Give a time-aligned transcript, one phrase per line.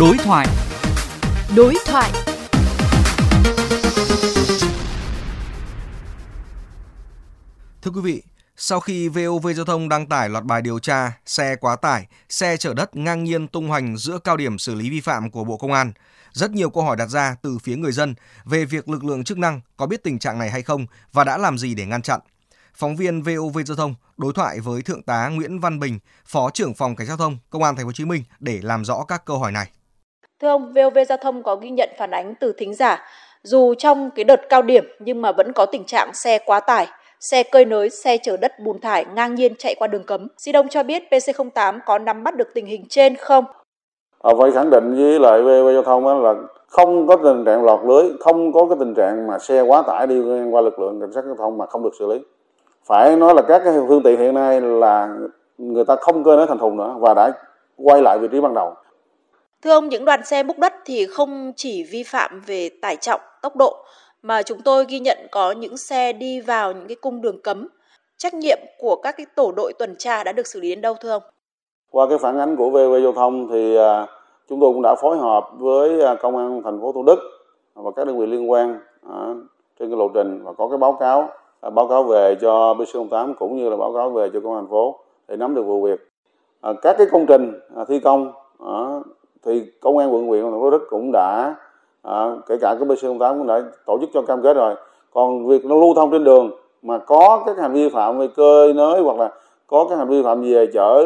[0.00, 0.46] Đối thoại.
[1.56, 2.12] Đối thoại.
[7.82, 8.22] Thưa quý vị,
[8.56, 12.56] sau khi VOV Giao thông đăng tải loạt bài điều tra xe quá tải, xe
[12.56, 15.56] chở đất ngang nhiên tung hoành giữa cao điểm xử lý vi phạm của Bộ
[15.56, 15.92] Công an,
[16.32, 19.38] rất nhiều câu hỏi đặt ra từ phía người dân về việc lực lượng chức
[19.38, 22.20] năng có biết tình trạng này hay không và đã làm gì để ngăn chặn.
[22.74, 26.74] Phóng viên VOV Giao thông đối thoại với Thượng tá Nguyễn Văn Bình, Phó trưởng
[26.74, 29.04] phòng Cảnh sát giao thông Công an Thành phố Hồ Chí Minh để làm rõ
[29.08, 29.70] các câu hỏi này.
[30.42, 33.04] Thưa ông, VOV Giao thông có ghi nhận phản ánh từ thính giả,
[33.42, 36.86] dù trong cái đợt cao điểm nhưng mà vẫn có tình trạng xe quá tải,
[37.20, 40.28] xe cơi nới, xe chở đất bùn thải ngang nhiên chạy qua đường cấm.
[40.38, 43.44] Xin Đông cho biết PC08 có nắm bắt được tình hình trên không?
[44.22, 46.34] À, phải khẳng định với lại VOV Giao thông là
[46.68, 50.06] không có tình trạng lọt lưới, không có cái tình trạng mà xe quá tải
[50.06, 52.20] đi qua lực lượng cảnh sát giao thông mà không được xử lý.
[52.86, 55.08] Phải nói là các cái phương tiện hiện nay là
[55.58, 57.32] người ta không cơi nới thành thùng nữa và đã
[57.76, 58.74] quay lại vị trí ban đầu.
[59.62, 63.20] Thưa ông, những đoàn xe múc đất thì không chỉ vi phạm về tải trọng,
[63.42, 63.76] tốc độ
[64.22, 67.68] mà chúng tôi ghi nhận có những xe đi vào những cái cung đường cấm.
[68.16, 70.94] Trách nhiệm của các cái tổ đội tuần tra đã được xử lý đến đâu
[71.00, 71.22] thưa ông?
[71.90, 74.06] Qua cái phản ánh của VV Giao thông thì à,
[74.48, 77.18] chúng tôi cũng đã phối hợp với à, công an thành phố Thủ Đức
[77.74, 79.34] và các đơn vị liên quan à,
[79.78, 81.28] trên cái lộ trình và có cái báo cáo
[81.74, 84.70] báo cáo về cho BC08 cũng như là báo cáo về cho công an thành
[84.70, 84.98] phố
[85.28, 86.10] để nắm được vụ việc.
[86.62, 88.32] các cái công trình thi công
[89.46, 91.54] thì công an quận huyện thành phố Đức cũng đã
[92.02, 94.74] à, kể cả cái BC08 cũng đã tổ chức cho cam kết rồi
[95.12, 96.50] còn việc nó lưu thông trên đường
[96.82, 99.30] mà có các hành vi phạm về cơi nới hoặc là
[99.66, 101.04] có các hành vi phạm về chở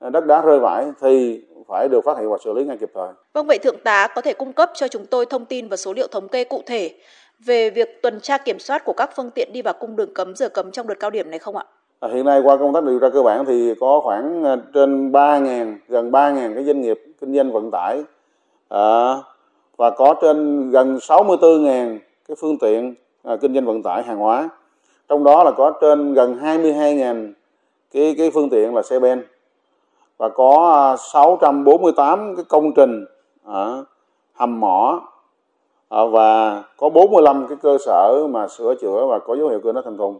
[0.00, 2.90] à, đất đá rơi vãi thì phải được phát hiện và xử lý ngay kịp
[2.94, 3.08] thời.
[3.32, 5.92] Vâng vậy thượng tá có thể cung cấp cho chúng tôi thông tin và số
[5.92, 6.94] liệu thống kê cụ thể
[7.38, 10.36] về việc tuần tra kiểm soát của các phương tiện đi vào cung đường cấm
[10.36, 11.64] giờ cấm trong đợt cao điểm này không ạ?
[12.02, 15.12] À, hiện nay qua công tác điều tra cơ bản thì có khoảng à, trên
[15.12, 18.04] 3.000 gần 3.000 cái doanh nghiệp kinh doanh vận tải
[18.68, 19.16] à,
[19.76, 24.48] và có trên gần 64.000 cái phương tiện à, kinh doanh vận tải hàng hóa.
[25.08, 27.32] Trong đó là có trên gần 22.000
[27.92, 29.24] cái cái phương tiện là xe ben
[30.18, 33.04] và có à, 648 cái công trình
[33.44, 33.66] à,
[34.32, 35.00] hầm mỏ
[35.88, 39.72] à, và có 45 cái cơ sở mà sửa chữa và có dấu hiệu cơ
[39.72, 40.18] nó thành thùng.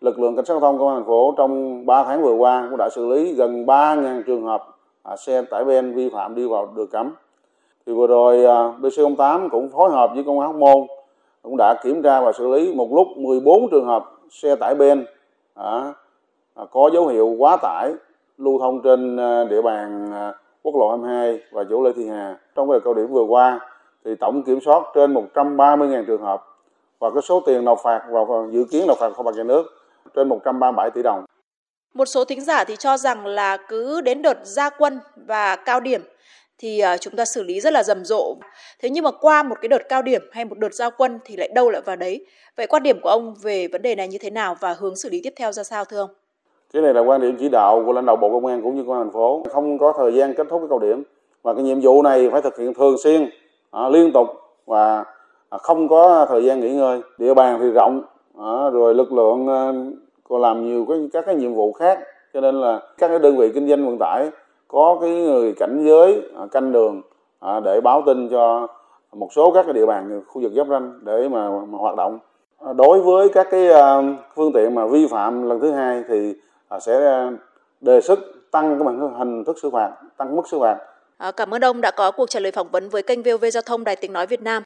[0.00, 2.66] Lực lượng cảnh sát giao thông công an thành phố trong 3 tháng vừa qua
[2.70, 4.66] cũng đã xử lý gần 3.000 trường hợp
[5.02, 7.12] à, xe tải ben vi phạm đi vào đường cấm.
[7.86, 10.86] Thì vừa rồi à, BC08 cũng phối hợp với công an Hóc Môn
[11.42, 15.06] cũng đã kiểm tra và xử lý một lúc 14 trường hợp xe tải ben
[15.54, 15.92] à,
[16.54, 17.92] à, có dấu hiệu quá tải
[18.38, 22.36] lưu thông trên à, địa bàn à, quốc lộ 22 và chỗ Lê Thị Hà.
[22.54, 23.60] Trong cái cao điểm vừa qua
[24.04, 26.44] thì tổng kiểm soát trên 130.000 trường hợp
[26.98, 28.20] và cái số tiền nộp phạt và
[28.50, 29.66] dự kiến nộp phạt kho bạc nhà nước
[30.16, 31.24] trên 137 tỷ đồng.
[31.94, 35.80] Một số thính giả thì cho rằng là cứ đến đợt gia quân và cao
[35.80, 36.00] điểm
[36.58, 38.36] thì uh, chúng ta xử lý rất là rầm rộ.
[38.82, 41.36] Thế nhưng mà qua một cái đợt cao điểm hay một đợt giao quân thì
[41.36, 42.26] lại đâu lại vào đấy.
[42.56, 45.08] Vậy quan điểm của ông về vấn đề này như thế nào và hướng xử
[45.10, 46.10] lý tiếp theo ra sao thưa ông?
[46.72, 48.84] Cái này là quan điểm chỉ đạo của lãnh đạo Bộ Công an cũng như
[48.86, 49.42] công an thành phố.
[49.52, 51.02] Không có thời gian kết thúc cái cao điểm
[51.42, 53.30] và cái nhiệm vụ này phải thực hiện thường xuyên,
[53.70, 54.26] à, liên tục
[54.66, 55.04] và
[55.50, 57.00] à, không có thời gian nghỉ ngơi.
[57.18, 58.02] Địa bàn thì rộng,
[58.38, 59.46] à, rồi lực lượng
[60.28, 62.00] còn làm nhiều cái các cái nhiệm vụ khác.
[62.34, 64.30] Cho nên là các cái đơn vị kinh doanh vận tải
[64.68, 67.02] có cái người cảnh giới à, canh đường
[67.40, 68.66] à, để báo tin cho
[69.12, 72.18] một số các cái địa bàn khu vực giáp ranh để mà, mà hoạt động.
[72.58, 74.02] À, đối với các cái à,
[74.34, 76.34] phương tiện mà vi phạm lần thứ hai thì
[76.68, 77.26] à, sẽ
[77.80, 78.18] đề xuất
[78.50, 80.78] tăng cái hình thức xử phạt tăng mức xử phạt.
[81.18, 83.62] À, cảm ơn ông đã có cuộc trả lời phỏng vấn với kênh VOV Giao
[83.66, 84.62] thông Đài Tiếng Nói Việt Nam.